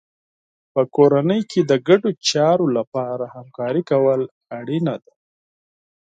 [0.73, 4.21] په کورنۍ کې د ګډو چارو لپاره همکاري کول
[4.59, 5.13] اړینه ده.